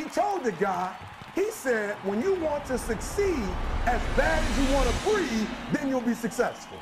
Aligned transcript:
He 0.00 0.08
told 0.08 0.44
the 0.44 0.52
guy, 0.52 0.96
he 1.34 1.50
said, 1.50 1.94
when 2.04 2.22
you 2.22 2.34
want 2.36 2.64
to 2.66 2.78
succeed 2.78 3.44
as 3.84 4.00
bad 4.16 4.42
as 4.42 4.58
you 4.58 4.74
want 4.74 4.88
to 4.88 4.96
breathe, 5.04 5.48
then 5.74 5.90
you'll 5.90 6.00
be 6.00 6.14
successful. 6.14 6.78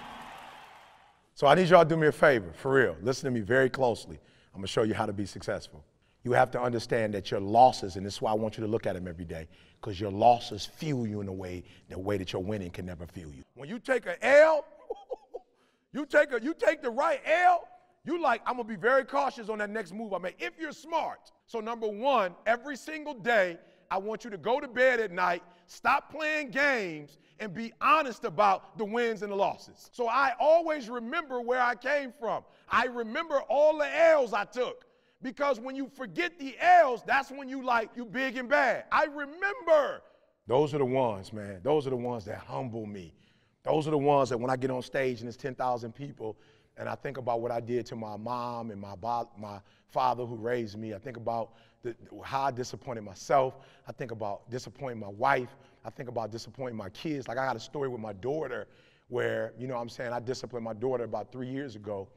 So 1.34 1.48
I 1.48 1.56
need 1.56 1.68
y'all 1.68 1.82
to 1.82 1.88
do 1.88 1.96
me 1.96 2.06
a 2.06 2.12
favor, 2.12 2.52
for 2.54 2.74
real. 2.74 2.96
Listen 3.02 3.24
to 3.24 3.32
me 3.32 3.40
very 3.40 3.68
closely. 3.68 4.20
I'm 4.54 4.60
gonna 4.60 4.68
show 4.68 4.84
you 4.84 4.94
how 4.94 5.04
to 5.04 5.12
be 5.12 5.26
successful. 5.26 5.84
You 6.22 6.30
have 6.30 6.52
to 6.52 6.62
understand 6.62 7.12
that 7.14 7.28
your 7.32 7.40
losses, 7.40 7.96
and 7.96 8.06
this 8.06 8.14
is 8.14 8.22
why 8.22 8.30
I 8.30 8.34
want 8.34 8.56
you 8.56 8.62
to 8.64 8.70
look 8.70 8.86
at 8.86 8.94
them 8.94 9.08
every 9.08 9.24
day, 9.24 9.48
because 9.80 10.00
your 10.00 10.12
losses 10.12 10.64
fuel 10.64 11.04
you 11.04 11.20
in 11.20 11.26
a 11.26 11.32
way, 11.32 11.64
the 11.88 11.98
way 11.98 12.18
that 12.18 12.32
your 12.32 12.42
winning 12.44 12.70
can 12.70 12.86
never 12.86 13.04
fuel 13.04 13.32
you. 13.32 13.42
When 13.54 13.68
you 13.68 13.80
take 13.80 14.06
an 14.06 14.14
L, 14.22 14.64
you 15.92 16.06
take 16.06 16.32
a 16.32 16.40
you 16.40 16.54
take 16.54 16.82
the 16.82 16.90
right 16.90 17.20
L, 17.26 17.66
you 18.04 18.22
like, 18.22 18.42
I'm 18.46 18.58
gonna 18.58 18.68
be 18.68 18.76
very 18.76 19.04
cautious 19.04 19.48
on 19.48 19.58
that 19.58 19.70
next 19.70 19.92
move 19.92 20.12
I 20.12 20.18
make. 20.18 20.36
If 20.38 20.52
you're 20.60 20.70
smart. 20.70 21.32
So 21.48 21.60
number 21.60 21.88
one, 21.88 22.34
every 22.46 22.76
single 22.76 23.14
day, 23.14 23.58
I 23.90 23.96
want 23.96 24.22
you 24.22 24.30
to 24.30 24.36
go 24.36 24.60
to 24.60 24.68
bed 24.68 25.00
at 25.00 25.10
night, 25.10 25.42
stop 25.66 26.12
playing 26.12 26.50
games, 26.50 27.16
and 27.40 27.54
be 27.54 27.72
honest 27.80 28.24
about 28.24 28.76
the 28.76 28.84
wins 28.84 29.22
and 29.22 29.32
the 29.32 29.36
losses. 29.36 29.88
So 29.92 30.08
I 30.08 30.32
always 30.38 30.90
remember 30.90 31.40
where 31.40 31.62
I 31.62 31.74
came 31.74 32.12
from. 32.20 32.44
I 32.68 32.84
remember 32.84 33.40
all 33.48 33.78
the 33.78 33.98
L's 33.98 34.34
I 34.34 34.44
took. 34.44 34.84
Because 35.22 35.58
when 35.58 35.74
you 35.74 35.90
forget 35.96 36.38
the 36.38 36.54
L's, 36.60 37.02
that's 37.04 37.30
when 37.30 37.48
you 37.48 37.64
like, 37.64 37.90
you 37.96 38.04
big 38.04 38.36
and 38.36 38.48
bad. 38.48 38.84
I 38.92 39.04
remember. 39.06 40.02
Those 40.46 40.74
are 40.74 40.78
the 40.78 40.84
ones, 40.84 41.32
man. 41.32 41.60
Those 41.62 41.86
are 41.86 41.90
the 41.90 41.96
ones 41.96 42.26
that 42.26 42.38
humble 42.38 42.84
me. 42.84 43.14
Those 43.64 43.88
are 43.88 43.90
the 43.90 43.98
ones 43.98 44.28
that 44.28 44.38
when 44.38 44.50
I 44.50 44.56
get 44.56 44.70
on 44.70 44.82
stage 44.82 45.20
and 45.20 45.28
it's 45.28 45.36
10,000 45.36 45.92
people 45.94 46.36
and 46.78 46.88
I 46.88 46.94
think 46.94 47.18
about 47.18 47.40
what 47.40 47.50
I 47.50 47.60
did 47.60 47.86
to 47.86 47.96
my 47.96 48.16
mom 48.16 48.70
and 48.70 48.80
my, 48.80 48.94
my 49.36 49.60
father 49.88 50.24
who 50.24 50.36
raised 50.36 50.78
me, 50.78 50.94
I 50.94 50.98
think 50.98 51.16
about 51.16 51.50
the, 51.82 51.94
how 52.24 52.42
I 52.42 52.50
disappointed 52.50 53.02
myself. 53.02 53.54
I 53.86 53.92
think 53.92 54.12
about 54.12 54.48
disappointing 54.50 55.00
my 55.00 55.08
wife. 55.08 55.56
I 55.84 55.90
think 55.90 56.08
about 56.08 56.30
disappointing 56.30 56.76
my 56.76 56.88
kids. 56.90 57.26
Like 57.28 57.38
I 57.38 57.44
got 57.44 57.56
a 57.56 57.60
story 57.60 57.88
with 57.88 58.00
my 58.00 58.12
daughter 58.12 58.68
where, 59.08 59.52
you 59.58 59.66
know 59.66 59.74
what 59.74 59.80
I'm 59.80 59.88
saying, 59.88 60.12
I 60.12 60.20
disciplined 60.20 60.64
my 60.64 60.74
daughter 60.74 61.04
about 61.04 61.32
three 61.32 61.48
years 61.48 61.76
ago. 61.76 62.08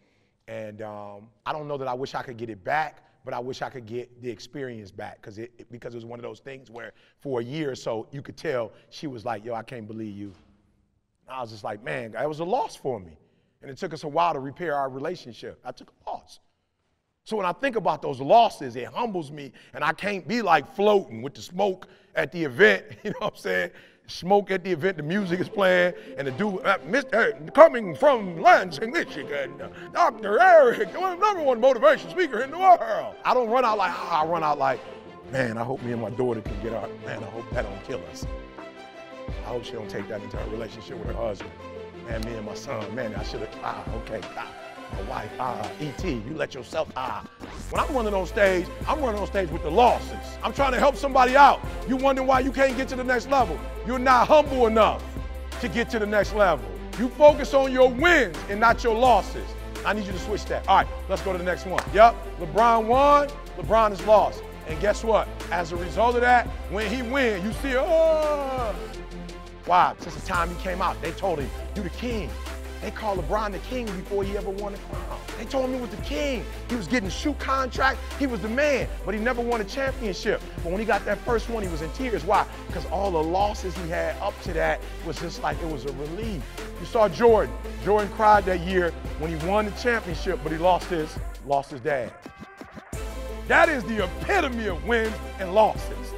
And 0.47 0.81
um, 0.81 1.29
I 1.45 1.53
don't 1.53 1.67
know 1.67 1.77
that 1.77 1.87
I 1.87 1.93
wish 1.93 2.13
I 2.13 2.21
could 2.21 2.37
get 2.37 2.49
it 2.49 2.63
back, 2.63 3.03
but 3.23 3.33
I 3.33 3.39
wish 3.39 3.61
I 3.61 3.69
could 3.69 3.85
get 3.85 4.21
the 4.21 4.29
experience 4.29 4.91
back 4.91 5.21
because 5.21 5.37
it, 5.37 5.51
it, 5.57 5.71
because 5.71 5.93
it 5.93 5.97
was 5.97 6.05
one 6.05 6.19
of 6.19 6.23
those 6.23 6.39
things 6.39 6.69
where 6.69 6.91
for 7.19 7.39
a 7.39 7.43
year 7.43 7.71
or 7.71 7.75
so 7.75 8.07
you 8.11 8.21
could 8.21 8.37
tell 8.37 8.73
she 8.89 9.07
was 9.07 9.25
like, 9.25 9.45
yo, 9.45 9.53
I 9.53 9.63
can't 9.63 9.87
believe 9.87 10.15
you. 10.15 10.33
I 11.27 11.41
was 11.41 11.51
just 11.51 11.63
like, 11.63 11.83
man, 11.83 12.11
that 12.11 12.27
was 12.27 12.39
a 12.39 12.43
loss 12.43 12.75
for 12.75 12.99
me. 12.99 13.17
And 13.61 13.69
it 13.69 13.77
took 13.77 13.93
us 13.93 14.03
a 14.03 14.07
while 14.07 14.33
to 14.33 14.39
repair 14.39 14.75
our 14.75 14.89
relationship. 14.89 15.59
I 15.63 15.71
took 15.71 15.91
a 16.05 16.09
loss. 16.09 16.39
So 17.23 17.37
when 17.37 17.45
I 17.45 17.51
think 17.53 17.75
about 17.75 18.01
those 18.01 18.19
losses, 18.19 18.75
it 18.75 18.87
humbles 18.87 19.31
me, 19.31 19.51
and 19.73 19.83
I 19.83 19.93
can't 19.93 20.27
be 20.27 20.41
like 20.41 20.75
floating 20.75 21.21
with 21.21 21.35
the 21.35 21.41
smoke 21.41 21.87
at 22.15 22.31
the 22.31 22.43
event. 22.43 22.83
You 23.03 23.11
know 23.11 23.17
what 23.19 23.33
I'm 23.33 23.39
saying? 23.39 23.71
Smoke 24.07 24.51
at 24.51 24.63
the 24.63 24.71
event, 24.71 24.97
the 24.97 25.03
music 25.03 25.39
is 25.39 25.47
playing, 25.47 25.93
and 26.17 26.27
the 26.27 26.31
dude, 26.31 26.65
uh, 26.65 26.79
Mr., 26.79 27.47
uh, 27.47 27.51
coming 27.51 27.95
from 27.95 28.41
Lansing, 28.41 28.91
Michigan, 28.91 29.53
Dr. 29.93 30.41
Eric, 30.41 30.93
number 30.93 31.41
one 31.41 31.61
motivation 31.61 32.09
speaker 32.09 32.41
in 32.41 32.51
the 32.51 32.57
world. 32.57 33.15
I 33.23 33.33
don't 33.33 33.49
run 33.49 33.63
out 33.63 33.77
like, 33.77 33.93
I 33.93 34.25
run 34.25 34.43
out 34.43 34.57
like, 34.57 34.79
man, 35.31 35.57
I 35.57 35.63
hope 35.63 35.81
me 35.83 35.93
and 35.93 36.01
my 36.01 36.09
daughter 36.09 36.41
can 36.41 36.61
get 36.61 36.73
out. 36.73 36.89
man, 37.05 37.23
I 37.23 37.27
hope 37.27 37.49
that 37.51 37.63
don't 37.63 37.83
kill 37.85 38.01
us. 38.11 38.25
I 39.27 39.49
hope 39.49 39.63
she 39.63 39.73
don't 39.73 39.89
take 39.89 40.07
that 40.09 40.21
into 40.21 40.35
her 40.35 40.49
relationship 40.49 40.97
with 40.97 41.07
her 41.07 41.13
husband. 41.13 41.51
Man, 42.05 42.21
me 42.21 42.33
and 42.33 42.45
my 42.45 42.53
son, 42.53 42.93
man, 42.95 43.15
I 43.15 43.23
should 43.23 43.41
have, 43.41 43.59
ah, 43.63 43.95
okay, 43.97 44.21
ah 44.37 44.47
my 44.93 45.01
wife, 45.03 45.31
ah, 45.39 45.71
E.T., 45.79 46.09
you 46.09 46.33
let 46.35 46.53
yourself, 46.53 46.89
ah. 46.95 47.25
When 47.69 47.83
I'm 47.83 47.93
running 47.95 48.13
on 48.13 48.25
stage, 48.25 48.65
I'm 48.87 48.99
running 49.01 49.19
on 49.19 49.27
stage 49.27 49.49
with 49.49 49.63
the 49.63 49.71
losses. 49.71 50.17
I'm 50.43 50.53
trying 50.53 50.73
to 50.73 50.79
help 50.79 50.95
somebody 50.95 51.35
out. 51.35 51.61
You 51.87 51.95
wondering 51.95 52.27
why 52.27 52.41
you 52.41 52.51
can't 52.51 52.75
get 52.75 52.87
to 52.89 52.95
the 52.95 53.03
next 53.03 53.29
level. 53.29 53.59
You're 53.87 53.99
not 53.99 54.27
humble 54.27 54.67
enough 54.67 55.03
to 55.61 55.67
get 55.67 55.89
to 55.91 55.99
the 55.99 56.05
next 56.05 56.33
level. 56.33 56.69
You 56.99 57.09
focus 57.09 57.53
on 57.53 57.71
your 57.71 57.89
wins 57.89 58.37
and 58.49 58.59
not 58.59 58.83
your 58.83 58.95
losses. 58.95 59.47
I 59.85 59.93
need 59.93 60.05
you 60.05 60.11
to 60.11 60.19
switch 60.19 60.45
that. 60.45 60.67
All 60.67 60.77
right, 60.77 60.87
let's 61.09 61.21
go 61.21 61.31
to 61.31 61.37
the 61.37 61.43
next 61.43 61.65
one. 61.65 61.81
Yep, 61.93 62.15
LeBron 62.39 62.85
won, 62.85 63.29
LeBron 63.57 63.91
is 63.93 64.05
lost. 64.05 64.43
And 64.67 64.79
guess 64.79 65.03
what? 65.03 65.27
As 65.51 65.71
a 65.71 65.75
result 65.75 66.15
of 66.15 66.21
that, 66.21 66.47
when 66.69 66.89
he 66.93 67.01
wins, 67.01 67.43
you 67.43 67.53
see, 67.53 67.75
oh. 67.77 68.75
Why? 69.65 69.95
Since 69.99 70.15
the 70.15 70.25
time 70.25 70.49
he 70.49 70.55
came 70.61 70.81
out, 70.81 71.01
they 71.01 71.11
told 71.11 71.39
him, 71.39 71.49
you 71.75 71.83
the 71.83 71.89
king. 71.89 72.29
They 72.81 72.89
called 72.89 73.19
LeBron 73.19 73.51
the 73.51 73.59
king 73.59 73.85
before 73.85 74.23
he 74.23 74.35
ever 74.35 74.49
won 74.49 74.73
a 74.73 74.77
crown. 74.77 75.19
They 75.37 75.45
told 75.45 75.65
him 75.65 75.75
he 75.75 75.81
was 75.81 75.91
the 75.91 76.01
king. 76.01 76.43
He 76.67 76.75
was 76.75 76.87
getting 76.87 77.09
shoe 77.09 77.33
contract. 77.33 77.99
He 78.17 78.25
was 78.25 78.41
the 78.41 78.49
man, 78.49 78.87
but 79.05 79.13
he 79.13 79.19
never 79.19 79.39
won 79.39 79.61
a 79.61 79.63
championship. 79.63 80.41
But 80.63 80.71
when 80.71 80.79
he 80.79 80.85
got 80.85 81.05
that 81.05 81.19
first 81.19 81.47
one, 81.47 81.61
he 81.61 81.69
was 81.69 81.83
in 81.83 81.91
tears. 81.91 82.23
Why? 82.25 82.45
Because 82.65 82.87
all 82.87 83.11
the 83.11 83.21
losses 83.21 83.75
he 83.77 83.89
had 83.89 84.15
up 84.17 84.39
to 84.41 84.53
that 84.53 84.81
was 85.05 85.19
just 85.19 85.43
like 85.43 85.61
it 85.61 85.71
was 85.71 85.85
a 85.85 85.93
relief. 85.93 86.41
You 86.79 86.85
saw 86.87 87.07
Jordan. 87.07 87.53
Jordan 87.85 88.09
cried 88.13 88.45
that 88.45 88.61
year 88.61 88.91
when 89.19 89.37
he 89.37 89.47
won 89.47 89.65
the 89.65 89.71
championship, 89.71 90.39
but 90.41 90.51
he 90.51 90.57
lost 90.57 90.89
his, 90.89 91.15
lost 91.45 91.69
his 91.69 91.81
dad. 91.81 92.11
That 93.47 93.69
is 93.69 93.83
the 93.83 94.05
epitome 94.05 94.67
of 94.67 94.83
wins 94.85 95.13
and 95.39 95.53
losses. 95.53 96.10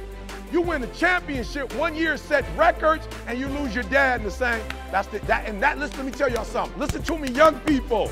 You 0.52 0.60
win 0.60 0.80
the 0.80 0.86
championship 0.88 1.74
one 1.74 1.94
year, 1.94 2.16
set 2.16 2.44
records, 2.56 3.08
and 3.26 3.38
you 3.38 3.48
lose 3.48 3.74
your 3.74 3.84
dad 3.84 4.20
in 4.20 4.26
the 4.26 4.30
same. 4.30 4.62
That's 4.90 5.08
the, 5.08 5.18
that. 5.20 5.48
And 5.48 5.62
that. 5.62 5.78
Listen, 5.78 5.98
let 5.98 6.06
me 6.06 6.12
tell 6.12 6.30
y'all 6.30 6.44
something. 6.44 6.78
Listen 6.78 7.02
to 7.02 7.18
me, 7.18 7.30
young 7.30 7.58
people. 7.60 8.10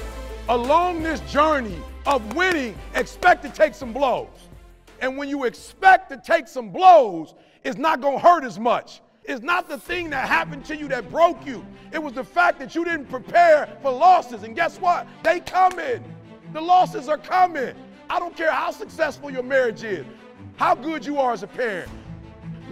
Along 0.48 1.02
this 1.02 1.20
journey 1.32 1.78
of 2.06 2.34
winning, 2.34 2.76
expect 2.94 3.42
to 3.44 3.48
take 3.48 3.74
some 3.74 3.92
blows. 3.92 4.28
And 5.00 5.16
when 5.16 5.28
you 5.28 5.44
expect 5.44 6.10
to 6.10 6.16
take 6.16 6.48
some 6.48 6.70
blows, 6.70 7.34
it's 7.64 7.78
not 7.78 8.00
gonna 8.00 8.18
hurt 8.18 8.44
as 8.44 8.58
much. 8.58 9.02
It's 9.24 9.42
not 9.42 9.68
the 9.68 9.78
thing 9.78 10.10
that 10.10 10.26
happened 10.26 10.64
to 10.64 10.76
you 10.76 10.88
that 10.88 11.08
broke 11.10 11.46
you. 11.46 11.64
It 11.92 12.02
was 12.02 12.12
the 12.12 12.24
fact 12.24 12.58
that 12.58 12.74
you 12.74 12.84
didn't 12.84 13.06
prepare 13.06 13.68
for 13.82 13.92
losses. 13.92 14.42
And 14.42 14.56
guess 14.56 14.80
what? 14.80 15.06
They 15.22 15.38
coming. 15.40 16.02
The 16.52 16.60
losses 16.60 17.08
are 17.08 17.18
coming. 17.18 17.74
I 18.10 18.18
don't 18.18 18.36
care 18.36 18.50
how 18.50 18.72
successful 18.72 19.30
your 19.30 19.42
marriage 19.42 19.84
is, 19.84 20.04
how 20.56 20.74
good 20.74 21.06
you 21.06 21.18
are 21.18 21.32
as 21.32 21.42
a 21.42 21.46
parent, 21.46 21.88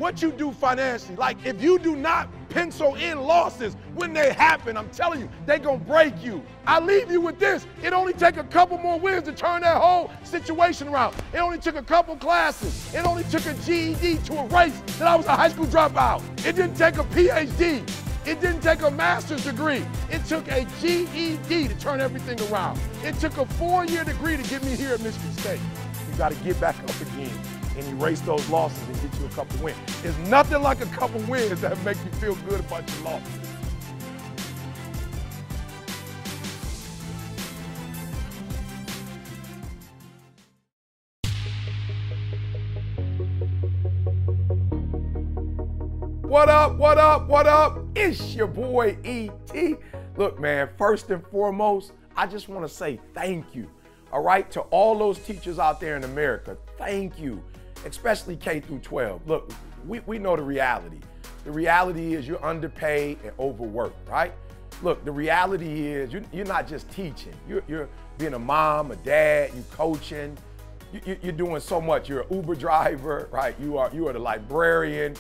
what 0.01 0.23
you 0.23 0.33
do 0.33 0.51
financially. 0.51 1.15
Like 1.17 1.37
if 1.45 1.63
you 1.63 1.79
do 1.79 1.95
not 1.95 2.29
pencil 2.49 2.97
in 2.97 3.21
losses 3.21 3.77
when 3.95 4.13
they 4.13 4.33
happen, 4.33 4.77
I'm 4.77 4.89
telling 4.91 5.21
you, 5.21 5.29
they 5.47 5.59
gonna 5.59 5.79
break 5.79 6.25
you. 6.25 6.43
I 6.67 6.81
leave 6.81 7.11
you 7.11 7.21
with 7.21 7.39
this. 7.39 7.67
It 7.83 7.93
only 7.93 8.15
take 8.15 8.39
a 8.39 8.45
couple 8.45 8.79
more 8.79 8.99
wins 8.99 9.25
to 9.25 9.33
turn 9.33 9.61
that 9.61 9.81
whole 9.81 10.11
situation 10.25 10.89
around. 10.89 11.15
It 11.33 11.39
only 11.39 11.59
took 11.59 11.77
a 11.77 11.83
couple 11.83 12.17
classes. 12.17 12.93
It 12.95 13.07
only 13.07 13.25
took 13.25 13.45
a 13.47 13.55
GED 13.55 14.17
to 14.25 14.45
erase 14.45 14.81
that 14.99 15.07
I 15.07 15.15
was 15.15 15.27
a 15.27 15.37
high 15.37 15.51
school 15.51 15.67
dropout. 15.67 16.23
It 16.45 16.57
didn't 16.57 16.77
take 16.77 16.97
a 16.97 17.05
PhD. 17.05 17.89
It 18.27 18.41
didn't 18.41 18.61
take 18.61 18.83
a 18.83 18.91
master's 18.91 19.45
degree. 19.45 19.85
It 20.11 20.25
took 20.25 20.47
a 20.49 20.67
GED 20.81 21.69
to 21.69 21.75
turn 21.79 22.01
everything 22.01 22.41
around. 22.51 22.79
It 23.03 23.19
took 23.19 23.37
a 23.39 23.47
four-year 23.47 24.05
degree 24.05 24.37
to 24.37 24.43
get 24.43 24.63
me 24.63 24.77
here 24.77 24.95
at 24.95 25.01
Michigan 25.01 25.33
State. 25.39 25.61
You 26.11 26.19
got 26.19 26.33
to 26.33 26.39
get 26.45 26.59
back 26.61 26.79
up 26.83 27.01
again 27.01 27.60
and 27.77 27.87
erase 28.01 28.21
those 28.21 28.49
losses 28.49 28.83
and 28.89 29.01
get 29.03 29.21
you 29.21 29.27
a 29.27 29.31
couple 29.31 29.63
wins. 29.65 29.79
It's 30.05 30.17
nothing 30.29 30.63
like 30.63 30.81
a 30.81 30.87
couple 30.87 31.21
wins 31.23 31.61
that 31.61 31.83
make 31.85 31.97
you 32.05 32.11
feel 32.13 32.35
good 32.49 32.61
about 32.61 32.89
your 32.91 33.05
losses. 33.05 33.51
What 46.23 46.49
up, 46.49 46.77
what 46.77 46.97
up, 46.97 47.29
what 47.29 47.47
up? 47.49 47.85
It's 47.97 48.37
your 48.37 48.47
boy 48.47 48.97
E.T. 49.05 49.77
Look, 50.17 50.39
man, 50.39 50.69
first 50.79 51.11
and 51.11 51.27
foremost, 51.27 51.93
I 52.17 52.27
just 52.27 52.49
want 52.49 52.65
to 52.67 52.73
say 52.73 53.01
thank 53.15 53.55
you, 53.55 53.69
all 54.13 54.23
right, 54.23 54.49
to 54.53 54.61
all 54.61 54.97
those 54.97 55.19
teachers 55.19 55.59
out 55.59 55.81
there 55.81 55.97
in 55.97 56.05
America. 56.05 56.57
Thank 56.79 57.19
you 57.19 57.43
especially 57.85 58.37
K 58.37 58.61
through 58.61 58.81
12. 58.81 59.27
Look, 59.27 59.53
we, 59.87 60.01
we 60.01 60.19
know 60.19 60.37
the 60.37 60.43
reality. 60.43 61.01
The 61.45 61.51
reality 61.51 62.15
is 62.15 62.29
you're 62.29 62.45
underpaid 62.45 63.19
and 63.25 63.33
overworked, 63.39 64.09
right? 64.09 64.33
Look, 64.83 65.05
the 65.05 65.13
reality 65.13 65.87
is 65.87 66.13
you're, 66.13 66.23
you're 66.33 66.47
not 66.47 66.67
just 66.67 66.91
teaching. 66.91 67.35
You're, 67.49 67.63
you're 67.69 67.89
being 68.19 68.35
a 68.35 68.39
mom, 68.39 68.91
a 68.91 68.97
dad, 68.97 69.51
You're 69.55 69.65
coaching. 69.71 70.37
You, 70.93 71.17
you're 71.23 71.33
doing 71.33 71.61
so 71.61 71.81
much. 71.81 72.09
You're 72.09 72.23
an 72.23 72.35
Uber 72.35 72.55
driver, 72.57 73.29
right? 73.31 73.55
You 73.61 73.79
are 73.79 73.91
you 73.93 74.09
are 74.09 74.13
the 74.13 74.19
librarian. 74.19 75.15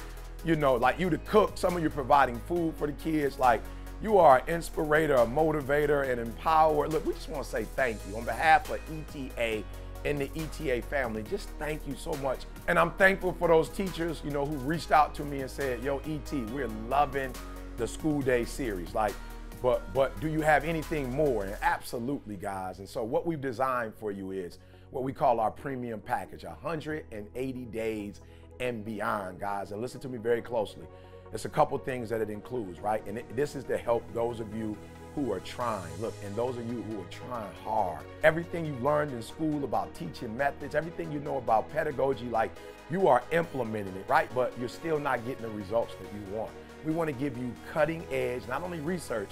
You 0.44 0.56
know, 0.56 0.74
like 0.74 0.98
you 0.98 1.10
the 1.10 1.18
cook. 1.18 1.56
Some 1.56 1.76
of 1.76 1.82
you're 1.82 1.90
providing 1.90 2.40
food 2.40 2.74
for 2.76 2.86
the 2.86 2.92
kids. 2.94 3.38
Like 3.38 3.62
you 4.02 4.18
are 4.18 4.38
an 4.38 4.48
inspirator, 4.48 5.14
a 5.14 5.26
motivator, 5.26 6.08
and 6.10 6.20
empower. 6.20 6.88
Look, 6.88 7.06
we 7.06 7.12
just 7.12 7.28
want 7.28 7.44
to 7.44 7.50
say 7.50 7.64
thank 7.76 7.98
you 8.08 8.16
on 8.16 8.24
behalf 8.24 8.70
of 8.70 8.80
ETA 9.14 9.62
in 10.04 10.18
the 10.18 10.30
ETA 10.34 10.82
family. 10.82 11.22
Just 11.22 11.48
thank 11.58 11.86
you 11.86 11.94
so 11.94 12.12
much. 12.14 12.40
And 12.68 12.78
I'm 12.78 12.92
thankful 12.92 13.32
for 13.32 13.48
those 13.48 13.68
teachers, 13.68 14.22
you 14.24 14.30
know, 14.30 14.46
who 14.46 14.56
reached 14.56 14.92
out 14.92 15.14
to 15.16 15.24
me 15.24 15.40
and 15.40 15.50
said, 15.50 15.82
yo, 15.82 15.98
ET, 16.06 16.32
we're 16.52 16.68
loving 16.88 17.34
the 17.76 17.86
school 17.86 18.20
day 18.20 18.44
series. 18.44 18.94
Like, 18.94 19.14
but 19.62 19.92
but 19.92 20.18
do 20.20 20.28
you 20.28 20.40
have 20.40 20.64
anything 20.64 21.14
more? 21.14 21.44
And 21.44 21.56
absolutely, 21.62 22.36
guys. 22.36 22.78
And 22.78 22.88
so 22.88 23.02
what 23.02 23.26
we've 23.26 23.40
designed 23.40 23.94
for 23.94 24.10
you 24.10 24.30
is 24.30 24.58
what 24.90 25.04
we 25.04 25.12
call 25.12 25.38
our 25.38 25.50
premium 25.50 26.00
package, 26.00 26.44
180 26.44 27.64
days 27.66 28.20
and 28.58 28.84
beyond, 28.84 29.38
guys. 29.40 29.72
And 29.72 29.80
listen 29.80 30.00
to 30.00 30.08
me 30.08 30.18
very 30.18 30.42
closely. 30.42 30.86
It's 31.32 31.44
a 31.44 31.48
couple 31.48 31.78
things 31.78 32.08
that 32.08 32.20
it 32.20 32.30
includes, 32.30 32.80
right? 32.80 33.06
And 33.06 33.18
it, 33.18 33.36
this 33.36 33.54
is 33.54 33.64
to 33.64 33.76
help 33.76 34.02
those 34.12 34.40
of 34.40 34.54
you 34.54 34.76
who 35.14 35.32
are 35.32 35.40
trying. 35.40 35.90
Look, 36.00 36.14
and 36.24 36.34
those 36.36 36.56
of 36.56 36.66
you 36.68 36.82
who 36.82 37.00
are 37.00 37.10
trying 37.10 37.52
hard. 37.64 38.04
Everything 38.22 38.64
you 38.66 38.74
learned 38.82 39.12
in 39.12 39.22
school 39.22 39.64
about 39.64 39.92
teaching 39.94 40.36
methods, 40.36 40.74
everything 40.74 41.10
you 41.10 41.20
know 41.20 41.38
about 41.38 41.70
pedagogy, 41.72 42.26
like 42.26 42.50
you 42.90 43.08
are 43.08 43.22
implementing 43.32 43.94
it, 43.96 44.04
right? 44.08 44.28
But 44.34 44.52
you're 44.58 44.68
still 44.68 44.98
not 44.98 45.24
getting 45.26 45.42
the 45.42 45.50
results 45.50 45.94
that 46.00 46.08
you 46.12 46.36
want. 46.36 46.50
We 46.84 46.92
want 46.92 47.08
to 47.08 47.14
give 47.14 47.36
you 47.36 47.52
cutting 47.72 48.04
edge, 48.10 48.46
not 48.48 48.62
only 48.62 48.80
research, 48.80 49.30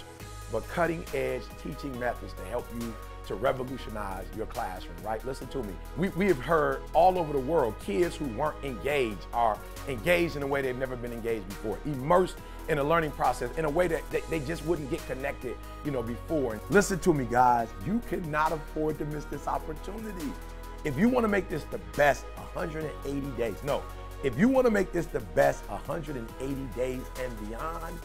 but 0.52 0.66
cutting 0.68 1.04
edge 1.14 1.42
teaching 1.62 1.98
methods 1.98 2.32
to 2.34 2.44
help 2.44 2.66
you 2.80 2.94
to 3.28 3.34
revolutionize 3.34 4.26
your 4.36 4.46
classroom, 4.46 4.96
right? 5.04 5.24
Listen 5.24 5.46
to 5.48 5.62
me. 5.62 5.74
We, 5.96 6.08
we 6.10 6.26
have 6.26 6.38
heard 6.38 6.82
all 6.94 7.18
over 7.18 7.32
the 7.32 7.38
world 7.38 7.74
kids 7.80 8.16
who 8.16 8.26
weren't 8.28 8.62
engaged 8.64 9.26
are 9.32 9.58
engaged 9.86 10.36
in 10.36 10.42
a 10.42 10.46
way 10.46 10.62
they've 10.62 10.76
never 10.76 10.96
been 10.96 11.12
engaged 11.12 11.48
before, 11.48 11.78
immersed 11.84 12.38
in 12.68 12.78
a 12.78 12.84
learning 12.84 13.10
process 13.12 13.50
in 13.56 13.64
a 13.64 13.70
way 13.70 13.86
that 13.88 14.02
they, 14.10 14.20
they 14.30 14.40
just 14.40 14.64
wouldn't 14.66 14.90
get 14.90 15.04
connected, 15.06 15.56
you 15.84 15.90
know, 15.90 16.02
before. 16.02 16.54
And 16.54 16.62
Listen 16.70 16.98
to 17.00 17.14
me, 17.14 17.26
guys. 17.30 17.68
You 17.86 18.00
cannot 18.08 18.52
afford 18.52 18.98
to 18.98 19.04
miss 19.06 19.24
this 19.26 19.46
opportunity. 19.46 20.32
If 20.84 20.98
you 20.98 21.08
want 21.08 21.24
to 21.24 21.28
make 21.28 21.48
this 21.48 21.64
the 21.64 21.78
best 21.96 22.24
180 22.54 23.20
days, 23.36 23.56
no, 23.64 23.82
if 24.22 24.38
you 24.38 24.48
want 24.48 24.66
to 24.66 24.70
make 24.70 24.92
this 24.92 25.06
the 25.06 25.20
best 25.20 25.68
180 25.68 26.54
days 26.76 27.02
and 27.20 27.48
beyond, 27.48 27.98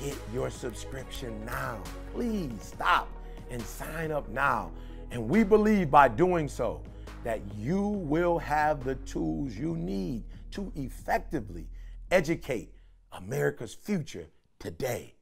get 0.00 0.16
your 0.32 0.50
subscription 0.50 1.44
now. 1.44 1.82
Please 2.12 2.52
stop 2.62 3.08
and 3.50 3.60
sign 3.62 4.10
up 4.12 4.28
now. 4.28 4.70
And 5.10 5.28
we 5.28 5.44
believe 5.44 5.90
by 5.90 6.08
doing 6.08 6.48
so 6.48 6.82
that 7.24 7.40
you 7.56 7.82
will 7.82 8.38
have 8.38 8.84
the 8.84 8.94
tools 8.96 9.54
you 9.56 9.76
need 9.76 10.24
to 10.52 10.72
effectively 10.76 11.66
educate 12.10 12.72
America's 13.12 13.74
future 13.74 14.26
today. 14.58 15.14